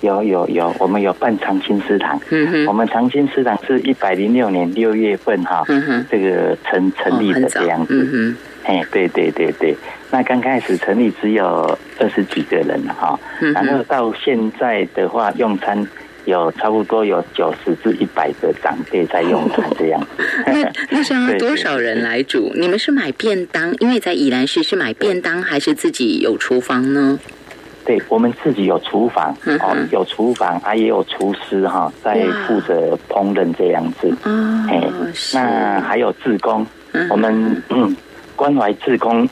[0.01, 2.19] 有有有，我们有办长青食堂。
[2.29, 7.93] 嗯哼，我们长青食堂是一百零六年六月份哈，嗯哼，这个成成立的这样子。
[7.93, 9.75] 嗯哼，哎，对对对对。
[10.09, 13.17] 那刚开始成立只有二十几个人哈，
[13.53, 15.87] 然后到现在的话，用餐
[16.25, 20.05] 有差不多有九十至一百个长辈在用餐 这样。
[20.45, 22.51] 那 那是要多少人来煮？
[22.55, 23.73] 你们是买便当？
[23.79, 27.17] 因为在宜兰市是买便当，还是自己有厨房呢？
[27.83, 32.13] 对，我们自己有厨房，哦，有厨房，啊，也有厨师哈，在
[32.45, 34.07] 负责烹饪这样子。
[34.23, 34.83] 哦，哎，
[35.33, 36.67] 那还有自工，
[37.09, 37.63] 我们
[38.41, 39.29] 关怀志工。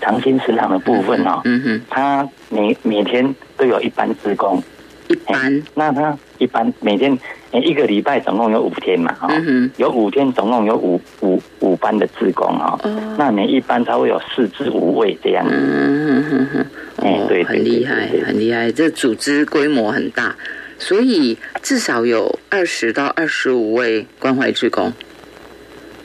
[0.00, 4.62] 长青食堂的部分哦，嗯哼，他每每天都有一班职工，
[5.08, 7.18] 一班，那他一般每天
[7.50, 9.28] 一个礼拜总共有五天嘛，哈，
[9.76, 12.78] 有五天总共有五五五班的职工哦，
[13.18, 15.44] 那每一班他会有四至五位这样。
[15.44, 16.66] 子，嗯哼哼，
[17.02, 20.36] 哎，对，很厉害，很厉害，这组织规模很大，
[20.78, 24.92] 所以至少有二十到二十五位关怀职工。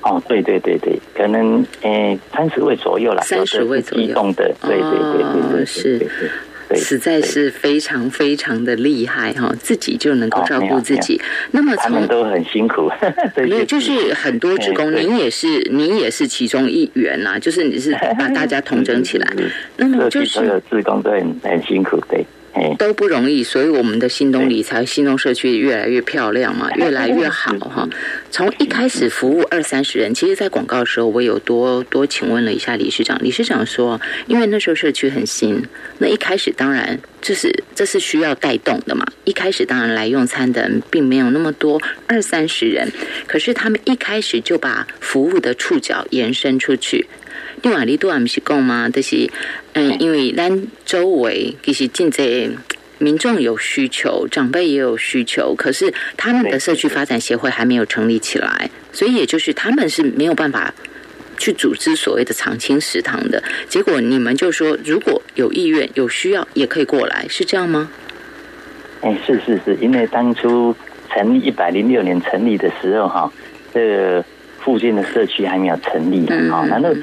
[0.03, 4.07] 哦，对对对对，可能诶三十位左右了，三十位左右。
[4.33, 6.07] 的，对对对对对，是，
[6.75, 11.21] 实在是非常非常的厉害哈，自己就能够照顾自己。
[11.51, 12.89] 那么他们都很辛苦，
[13.37, 19.33] 没有，就是很多职工， 您也是，您也是其中一员呐，就是你是把大家统整起来，
[19.77, 22.25] 那么就是职工都很很辛苦，对。
[22.77, 27.87] 都不容易，所以我们的新东理财、新东社区越来越漂亮嘛，越来越好哈。
[28.29, 33.17] 从一开始服务二三十人，其实，在广告的时候，我有多多请问了一下理事长。
[33.23, 35.61] 理事长说，因为那时候社区很新，
[35.97, 39.05] 那一开始当然这是这是需要带动的嘛。
[39.23, 42.87] 一开始当然来用餐的人并没有那么多，二三十人，
[43.25, 47.07] 可是他们一开始就把服务的触角延伸出去。
[47.63, 48.89] 另外，你都还不是讲吗？
[48.89, 49.29] 就是，
[49.71, 52.49] 嗯，因为咱周围其实现在
[52.99, 60.73] 民众有需求，长辈也有需求，可是他们的社区发展协会还没有成立起来，所以也就是他们是没有办法
[61.37, 63.41] 去组织所谓的长青食堂的。
[63.69, 67.89] 结果你们就说，如果有意愿、有需要，也可以过来，是这样吗？
[68.99, 70.75] 哎，是是是，因为当初
[71.09, 73.33] 成立一百零六年成立的时候，哈，
[73.73, 74.21] 这
[74.59, 76.93] 附近的社区还没有成立，好，然后。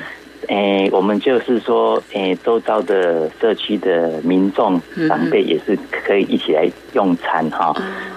[0.49, 7.75] 诶，我们就是说，诶，周遭的社区的民众长辈也是可以一起来用餐哈。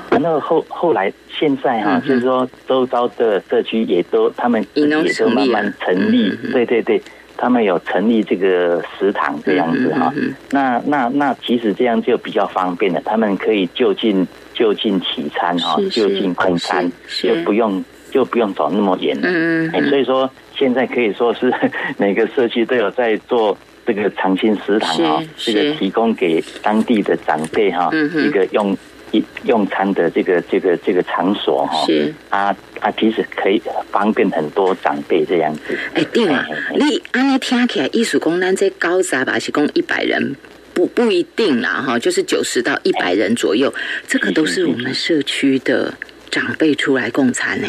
[0.09, 7.01] 然后后后来现在哈，就是说周遭的社区也都他们也都慢慢成立，对对对，
[7.35, 10.11] 他们有成立这个食堂这样子哈。
[10.51, 16.89] 那那那其实这样就比较方便了，他们可以就近就近取餐哈，就近供餐，
[17.21, 19.17] 就不用就不用走那么远。
[19.21, 20.29] 嗯嗯，所以说。
[20.55, 21.53] 现在可以说是
[21.97, 28.77] 每个社区都有在做这个长青食堂哈，这个提供给当地的长辈哈一个用
[29.11, 31.85] 一用餐的这个这个这个场所哈。
[31.85, 33.61] 是啊啊，其实可以
[33.91, 35.77] 方便很多长辈这样子。
[35.93, 40.35] 哎，对啊，你安尼听起来，艺术工单这高杂吧是供一百人，
[40.73, 43.73] 不不一定啦哈，就是九十到一百人左右，
[44.07, 45.93] 这个都是我们社区的
[46.29, 47.67] 长辈出来共餐呢。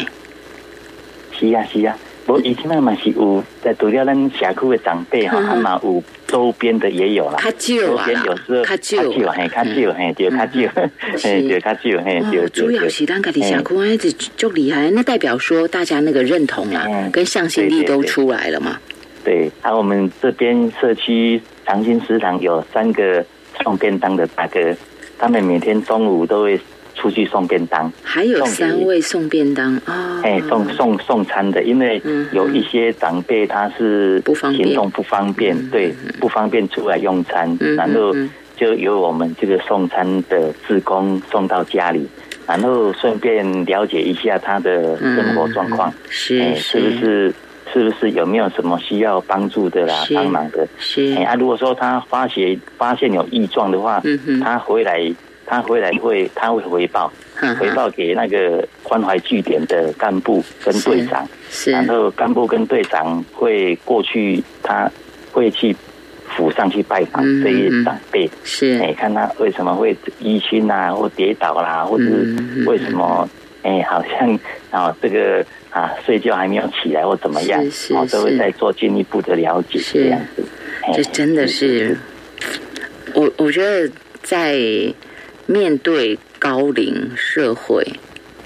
[1.37, 1.97] 是呀，是呀。
[2.27, 7.37] 我以前嘛是有在除了咱社区的长辈哈，还嘛有周边的也有啦。
[7.57, 10.81] 周边有时候较少，嘿，较少，嘿，就较少，
[11.21, 18.79] 嘿，就较少，嘿，就主要是咱家的社区一直就厉害，那代表说大家那个认同啊，跟向心力都出来了嘛。
[19.23, 23.23] 对，啊，我们这边社区长兴食堂有三个
[23.61, 24.59] 送便当的大哥，
[25.19, 26.59] 他们每天中午都会。
[26.95, 30.21] 出去送便当，还有三位送便当啊！
[30.23, 34.21] 哎，送送送餐的，因为有一些长辈他是
[34.55, 38.13] 行动不方便，对，不方便出来用餐，然后
[38.55, 42.07] 就由我们这个送餐的职工送到家里，
[42.47, 46.79] 然后顺便了解一下他的生活状况，是是。
[46.79, 47.33] 不是
[47.73, 50.65] 是不是有没有什么需要帮助的啦，帮忙的？
[50.79, 51.13] 是。
[51.25, 54.01] 啊，如果说他发现发现有异状的话，
[54.41, 55.13] 他回来。
[55.45, 57.11] 他回来会，他会回报，
[57.59, 61.27] 回报给那个关怀据点的干部跟队长，
[61.71, 64.91] 然后干部跟队长会过去，他
[65.31, 65.75] 会去
[66.35, 72.05] 府上去拜访这些长辈，是，哎，看他为什么会淤青啊，或跌倒啦，或者
[72.65, 73.29] 为什么，
[73.61, 74.39] 哎，好像
[74.71, 80.43] 啊，这个啊，睡觉还没有起来或怎么样，哦，都会再做进一步的了解，这样子，
[80.95, 81.95] 这真的是，
[83.13, 83.87] 我我觉得
[84.23, 84.59] 在。
[85.45, 87.85] 面对高龄社会，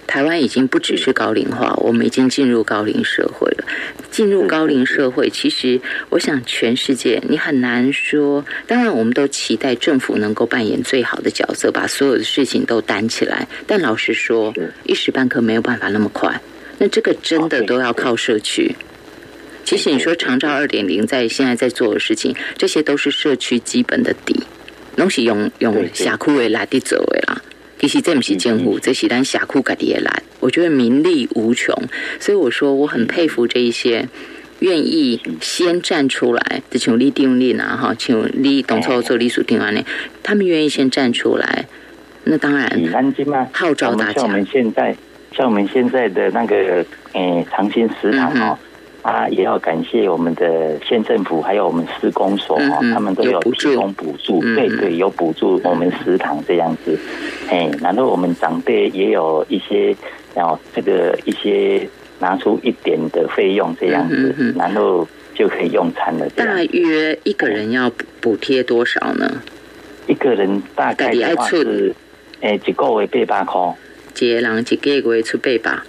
[0.06, 3.66] 台湾已经不只是高龄化，我们已经进入高龄社会了。
[4.12, 8.44] 进入高龄社会，其实我想全世界你很难说。
[8.68, 13.48] 当然，我们都期待政府能够扮演最好的角色，把所有的事情都担起来。
[13.66, 16.42] 但老实说，一时半刻没有办法那么快。
[16.80, 18.76] 那这个真的都要靠社区。
[19.64, 24.44] 其实你说长照二点零在现在在做的事情，这些都是社区基本的底。
[25.00, 27.42] 拢是用用社区的来的做的啦，
[27.80, 30.24] 其实这不是政府，这是咱社区家己的来。
[30.42, 31.74] 我觉得名利无穷，
[32.20, 34.10] 所以我说我很佩服这一些
[34.60, 39.82] 愿意先站出来，就像李定力啊，哈，像李董超做李属定安呢，
[40.22, 41.66] 他们愿意先站出来，
[42.26, 42.70] 那当然
[43.54, 44.14] 号召大家。
[44.14, 44.96] 像我们现在，
[45.34, 48.60] 像我们现在的那个诶长兴食堂哦，
[49.02, 57.00] 啊，也要感谢我们的县政府，还有我们市公所哦，他们都有提供补助，对对，有补助我们食堂这样子。
[57.50, 59.96] 哎，然后我们长辈也有一些，
[60.36, 61.88] 然后这个一些
[62.20, 66.28] 拿出一点的费用这样子，然后就可以用餐了。
[66.32, 67.90] 大约一个人要
[68.20, 69.42] 补贴多少呢？
[70.08, 71.96] 一个人大概的话是，
[72.42, 73.74] 哎，一个月八百块。
[74.20, 75.80] 一个人一个月出八百。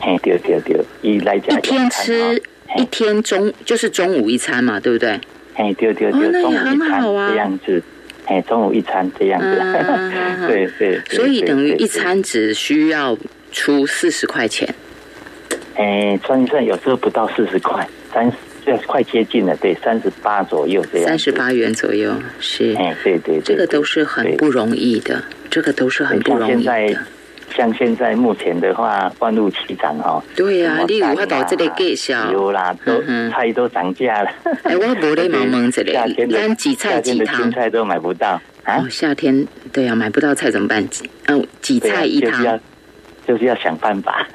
[0.00, 2.42] 嘿，对对对，一来讲一天吃。
[2.76, 5.10] 一天中就是中午一餐嘛，对不对？
[5.54, 7.82] 哎，对对对，中午一餐这样子，
[8.26, 9.60] 哎，中午一餐这样子，
[10.46, 11.00] 对对。
[11.08, 13.18] 所以等于一餐只需要
[13.50, 14.72] 出四十块钱。
[15.74, 17.84] 哎，算一算，有时候不到四十块，
[18.14, 18.32] 三
[18.64, 21.08] 十快接近了，对，三十八左右这样。
[21.08, 26.98] 三十八元左右是，哎，对对，这个都是很不容易的，这个都是很不容易的。
[27.54, 30.22] 像现在目前的话，万物齐涨哈。
[30.36, 32.30] 对呀，你有看到这个介绍？
[32.32, 34.30] 有啦，都菜都涨价了。
[34.62, 35.92] 哎，我无咧忙忙这里，
[36.26, 38.86] 连几菜几汤菜都买不到啊！
[38.88, 40.86] 夏天对呀，买不到菜怎么办？
[41.26, 42.58] 嗯，几菜一汤，
[43.26, 44.26] 就是要想办法。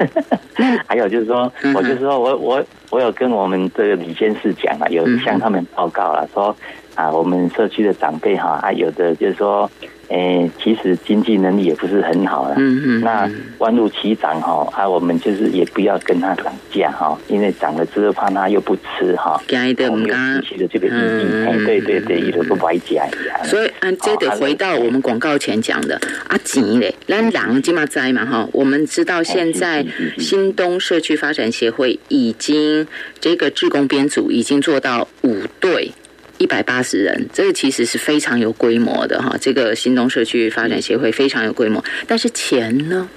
[0.87, 6.55] 还有就是说，我就是说我我我有跟我们这个李监事讲啊，有向他们报告了，说
[6.95, 9.69] 啊，我们社区的长辈哈，啊，有的就是说。
[10.09, 12.55] 诶，其实经济能力也不是很好了。
[12.57, 13.01] 嗯嗯。
[13.01, 19.41] 那万物齐涨哈，啊，我们就是也不要跟他涨价哈，因为涨了之后怕他又不吃哈。
[19.47, 23.07] 加一点我们刚提的这个意义，哎，对对对，一头都白加。
[23.43, 29.85] 所以按这得回到我们广告前讲的啊，钱嘞，咱狼今嘛在嘛哈，我们知道现在
[30.17, 32.87] 新东社区发展协会已经
[33.19, 35.91] 这个志工编组已经做到五队。
[36.37, 39.35] 一百八十人，这个其实是非常有规模的哈。
[39.39, 43.07] 这个新东社区发展协会非常有规模，但是钱呢？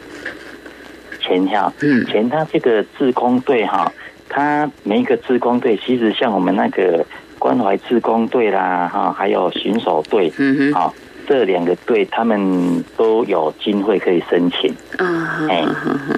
[1.20, 3.92] 钱哈，嗯，钱他这个自工队哈，
[4.28, 7.04] 他每一个自工队，其实像我们那个
[7.38, 10.94] 关怀自工队啦哈，还有巡守队，嗯哼，好。
[11.28, 14.74] 这两个队，他们都有经费可以申请。
[14.96, 15.62] 啊，哎，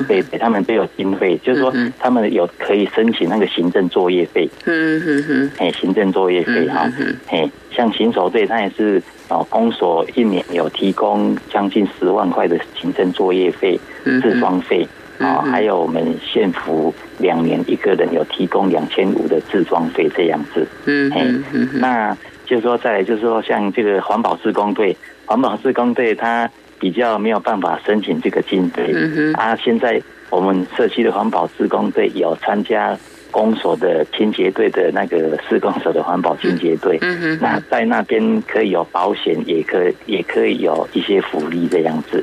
[0.06, 6.88] 对，他们都有经费，就是说他们有可以申请那个行政作业费，嗯哼哼，哎，行政作业费哈，
[7.28, 14.86] 哎，像行守队，他也是哦，公所一年有提供将近十万块的行政作业费、自装费
[15.18, 21.26] 啊，还有我们县府两年一个人有提供两千五的自装费这样子，嗯，哎，
[21.74, 22.16] 那。
[22.50, 28.92] 就是说，再就是说，像这个环保施工队，环保施工队他比较没有办法申请这个经费
[29.34, 29.54] 啊。
[29.54, 32.98] 现在我们社区的环保施工队有参加
[33.30, 36.98] 公所的清洁队的那个施工所的环保清洁队，
[37.40, 42.22] 那在那边可以有保险，也可也可以有一些福利这样子。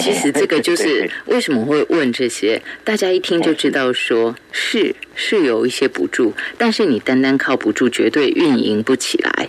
[0.00, 9.48] 其实这个就是为什么会问这些，大家一听就知道，说是是有一些补助，但是你单单靠补助绝对运营不起来。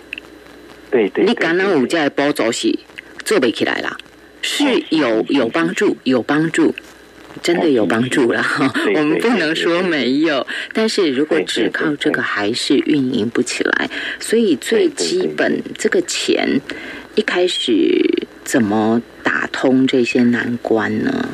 [0.90, 2.76] 对对，你橄榄五的包走是
[3.24, 3.96] 做不起来啦，
[4.42, 6.74] 是有有帮助，有帮助，
[7.42, 8.72] 真的有帮助了哈。
[8.94, 13.90] 我们不能说没有，但是如果只靠这个，还是运营不起来。
[14.18, 16.60] 所以最基本，这个钱
[17.14, 21.28] 一开始怎么打通这些难关呢？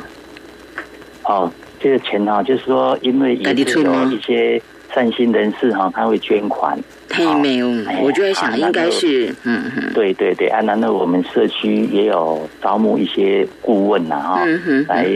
[1.23, 4.61] 哦，这个钱呢，就是说，因为也是有一些
[4.93, 6.77] 善心人士哈，他会捐款。
[7.25, 7.69] 太没有，
[8.01, 14.45] 我就在想，应该是，嗯嗯，对对对，啊，然后我们社区也有招募一些顾问呐，哈，
[14.87, 15.07] 来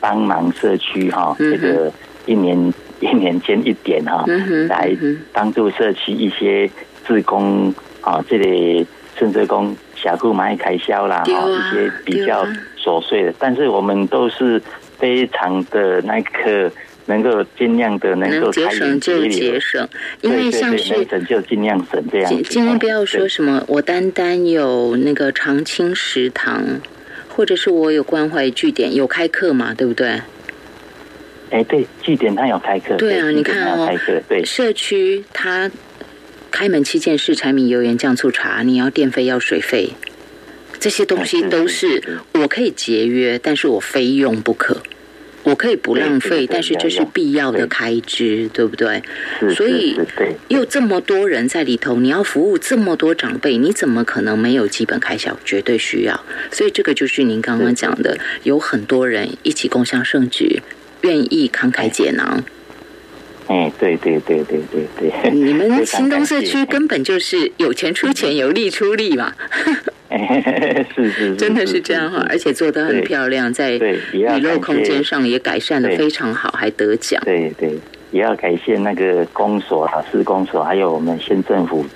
[0.00, 1.92] 帮忙社区哈，这个
[2.26, 2.56] 一年
[3.00, 4.24] 一年捐一点哈，
[4.68, 4.90] 来
[5.32, 6.70] 帮助社区一些
[7.06, 8.86] 自工啊，这里
[9.16, 12.44] 甚至工小库买开销啦，哈，一些比较
[12.78, 14.60] 琐碎的，但是我们都是
[14.98, 16.70] 非常的那个。
[17.10, 19.86] 能够尽量的能够节省就节省，
[20.20, 22.42] 因为像是省就尽量省这样。
[22.44, 26.80] 今天不要说什么，我单单有那个长青食堂，
[27.28, 30.20] 或者是我有关怀据点有开课嘛，对不对？
[31.50, 32.94] 哎，对，据点它有开课。
[32.96, 33.92] 对啊，你看哦，
[34.28, 35.68] 对，社区它
[36.52, 39.90] 开门七件事：柴米油盐酱醋茶，你要电费要水费，
[40.78, 44.80] 这些东西都是我可以节约，但是我非用不可。
[45.42, 49.02] 我可以不浪费，但是这是必要的开支，对不对？
[49.54, 49.98] 所以
[50.48, 55.38] 又这么多人在里头，你要服务这么多长辈，你怎么可能没有基本开销？
[55.44, 56.20] 绝对需要。
[56.50, 60.60] 所以这个就是您刚刚讲的，有很多人一起共享盛举，
[61.00, 62.44] 愿意慷慨解囊。
[63.46, 69.34] 哎，对对对对对对，你们 新东社区根本就是有钱出钱，有力出力嘛。
[70.94, 73.72] 是是，真的是这样哈，而且做的很漂亮，在
[74.12, 77.22] 娱乐空间上也改善的非常好，还得奖。
[77.24, 77.78] 对对
[78.10, 81.86] 也要感谢那个公所、市公所，还有我们县政府。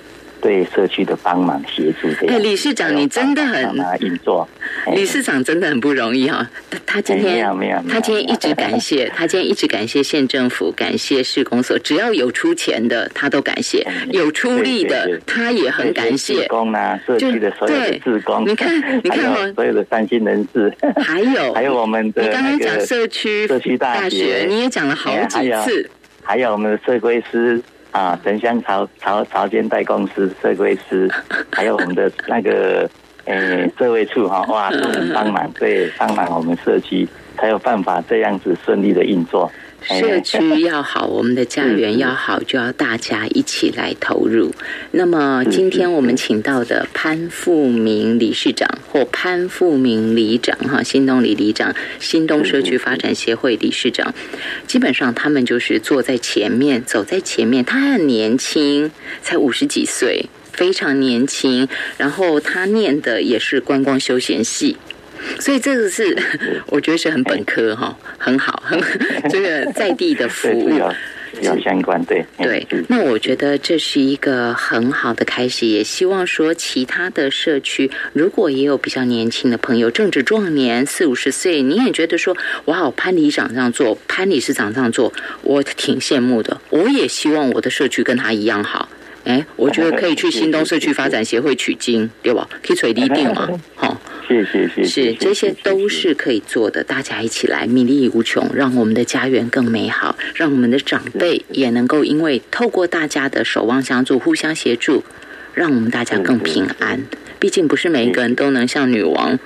[0.45, 4.47] 对社区的帮忙协助，哎，理事长，你真的很运作。
[4.93, 7.43] 理事长真的很不容易哈，他他今天
[7.89, 16.47] 他今天一直感谢， 他今天一直感谢县政府，感谢市公所，只要有出钱的他都感谢，有出力的他也很感谢。
[16.47, 18.71] 工啊，社区的所有的职工，你看
[19.03, 20.71] 你看哦，所有的善心人士，
[21.03, 25.89] 还有还有我们的你刚刚讲社区社区大学，你也讲了好几次，
[26.21, 27.59] 还有我们的社规师。
[27.95, 31.09] 啊，城乡潮潮潮间代公司、社规师，
[31.49, 32.89] 还有我们的那个
[33.23, 39.49] 呃社会处哈，哇，都很帮忙，对，帮忙我们社区才有办法这样子顺利的运作。
[39.87, 44.53] 社区要好，我们的家园要好，就要大家一起来投入。
[44.91, 54.13] 那么今天我们请到的潘富明理事长或潘富明里长哈，新东里里长，新东社区发展协会理事长，
[54.65, 57.63] 基本上他们就是坐在前面，走在前面。
[57.63, 61.67] 他很年轻，才五十几岁，非常年轻。
[61.97, 64.77] 然后他念的也是观光休闲系。
[65.39, 66.17] 所以这个是，
[66.67, 68.79] 我觉得是很本科哈，很好，很
[69.29, 70.69] 这个在地的服务
[71.41, 72.65] 要相关对对。
[72.87, 85.11] 那我觉得这是一个很好的开始，也希望说其他的社区如果也有比较年轻的朋友，正值壮年四五十岁，你也觉得说哇，潘里长这样做，潘理事长这样做，
[85.41, 86.61] 我挺羡慕的。
[86.69, 88.87] 我也希望我的社区跟他一样好。
[89.25, 92.47] 哎，我觉得可以去新东社区发展协会取经，对吧？
[92.65, 93.99] 可以垂地定嘛，好。
[94.27, 105.03] 谢谢谢谢，是这些都是可以做的，大家一起来，米力无穷，让我们的家园更美好，让我们的长辈也能够因为透过大家的守望相助、互相协助，
[105.53, 107.05] 让我们大家更平安。
[107.39, 109.37] 毕竟不是每一个人都能像女王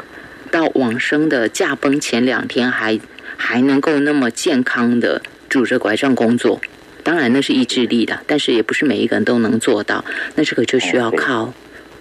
[0.50, 3.00] 到往生的驾崩前两天还
[3.36, 6.62] 还能够那么健康的拄着拐杖工作。
[7.04, 10.06] 当然那是意志力的，但是也不是每一个人都能做到。
[10.36, 11.54] 那这个就需要靠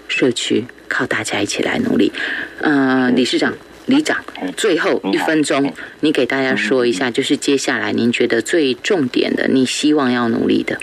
[0.06, 0.64] 社区。
[0.88, 2.12] 靠大家一起来努力，
[2.60, 3.54] 呃，理事长、
[3.86, 4.16] 里长，
[4.56, 10.78] 最后一分钟，你给大家说一下，就是接下来您觉得最重点的，你希望要努力的。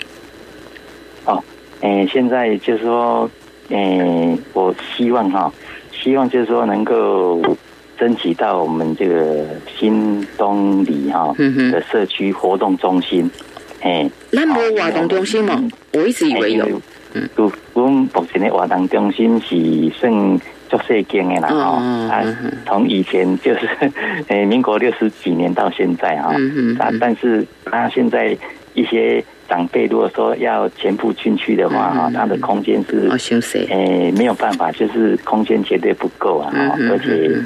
[1.24, 1.42] 哦，
[1.82, 3.30] 嗯，现在就是说，
[3.68, 5.52] 嗯，我希望哈，
[5.92, 7.42] 希望就是说能够
[7.98, 9.44] 争取到我们这个
[9.78, 11.34] 新东里哈
[11.70, 13.30] 的社区活动中心。
[13.82, 15.62] 哎，那没活动中心吗？
[15.92, 16.80] 我一直以为有。
[17.34, 21.72] 都，我们目前的活动中心是算做社建的啦，吼，
[22.10, 22.22] 啊，
[22.66, 23.68] 从以前就是
[24.28, 26.34] 诶，民国六十几年到现在哈，
[26.78, 28.36] 啊，但是他现在
[28.74, 33.08] 一些长辈如果说要全部进去的话哈，他的空间是
[33.68, 36.52] 诶没有办法，就是空间绝对不够啊，
[36.90, 37.40] 而且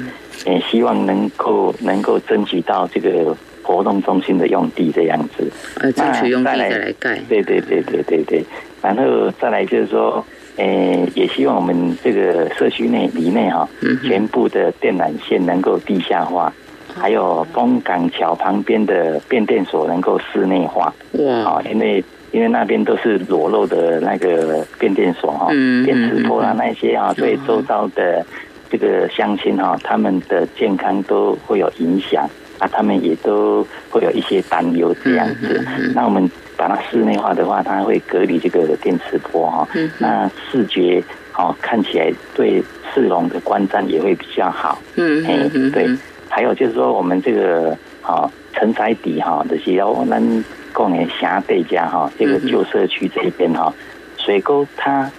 [0.45, 5.47] 诶希望能够能够争取到这个活动中心的用地这样子，
[5.79, 8.43] 呃，争取用地再来盖，对对对对对对。
[8.81, 10.23] 然后再来就是说，
[10.57, 13.67] 诶，也希望我们这个社区内里内哈，
[14.03, 16.51] 全部的电缆线能够地下化，
[16.93, 20.93] 还有东港桥旁边的变电所能够室内化。
[21.13, 21.33] 哇！
[21.43, 25.47] 啊，因为因为那边都是裸露的那个变电所哈，
[25.85, 28.25] 电磁波啊那些啊，对周遭的
[28.69, 32.29] 这个乡亲哈，他们的健康都会有影响
[32.61, 35.65] 啊，他们也都会有一些担忧这样子。
[35.93, 36.31] 那我们。
[36.57, 41.03] 把它室内化的话，它会隔离这个电磁波哈，那视觉
[41.35, 44.79] 哦看起来对市容的观瞻也会比较好。
[44.93, 45.89] 嗯嗯对。
[46.29, 53.73] 还有就是说，我们这个啊承载底哈的是要我们供年霞对家哈这个旧社区这边哈
[54.17, 55.09] 水沟它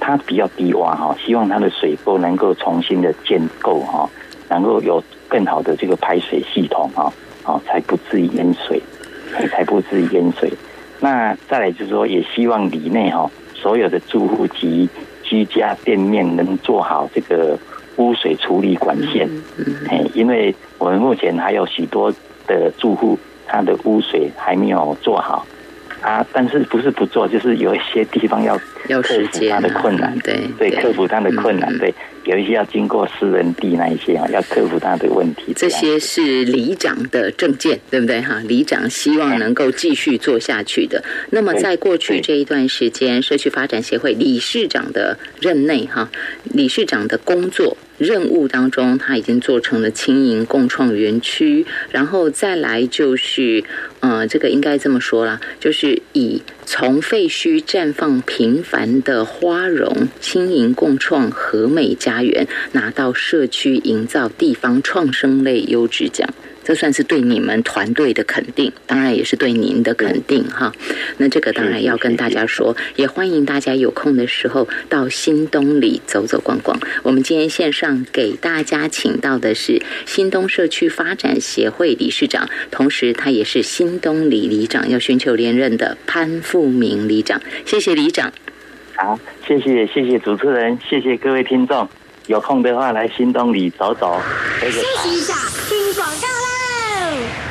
[0.00, 4.08] 它比较低洼哈，希望它的水沟能够重新的建构哈，
[4.48, 7.12] 能够有更好的这个排水系统啊，
[7.44, 8.80] 哦才不至于淹水，
[9.50, 10.52] 才不至于淹水。
[11.00, 14.88] 那再来就是说，也希望里内哈所有的住户及
[15.22, 17.58] 居家店面能做好这个
[17.96, 19.28] 污水处理管线，
[19.88, 22.12] 哎，因为我们目前还有许多
[22.46, 25.46] 的住户，他的污水还没有做好
[26.00, 26.26] 啊。
[26.32, 28.56] 但是不是不做，就是有一些地方要
[29.02, 31.94] 克服他的困难，对对，克服他的困难，对。
[32.24, 35.52] 有一些要经过私人地那一些啊，要克服他的问题。
[35.54, 38.40] 这些是里长的证件，对不对哈？
[38.48, 41.04] 里长希望能够继续做下去的。
[41.30, 46.10] 那么在过去这一段时间，社区发展协会理事长的任内哈，
[46.42, 47.76] 理事长的工作。
[47.98, 53.64] 任务当中，他已经做成了轻盈共创园区，然后再来就是，
[54.00, 66.28] 呃，这个应该这么说啦，就是以从废墟绽放平凡的花荣，轻盈共创和美家园，拿到社区营造地方创生类优质奖。
[66.64, 70.72] 这算是对你们团队的肯定，当然也是对您的肯定哈。
[71.18, 76.76] 那这个当然要跟大家说，也欢迎大家有空的时候到新东里走走逛逛。
[77.04, 87.40] 我们今天线上给大家请到的是新东社区发展协会理事长，同时他也是新东里里长，要寻求连任的潘明里长。
[87.64, 88.32] 谢谢里长。
[88.96, 91.88] 好，谢谢谢谢主持人，谢谢各位听众。
[92.26, 94.20] 有空的话来新东里走走。
[94.60, 95.34] 休息一下，
[95.68, 97.45] 听广告喽。